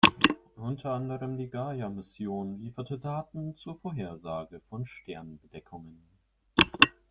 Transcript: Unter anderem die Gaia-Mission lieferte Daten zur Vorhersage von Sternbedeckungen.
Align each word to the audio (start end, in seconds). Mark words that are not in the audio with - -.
Unter 0.55 0.93
anderem 0.93 1.37
die 1.37 1.51
Gaia-Mission 1.51 2.59
lieferte 2.63 2.97
Daten 2.97 3.55
zur 3.55 3.77
Vorhersage 3.81 4.59
von 4.67 4.83
Sternbedeckungen. 4.83 6.01